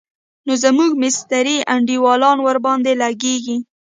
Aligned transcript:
نو 0.45 0.53
زموږ 0.63 0.91
مستري 1.01 1.57
انډيوالان 1.73 2.37
ورباندې 2.41 2.93
لګېږي. 3.01 3.57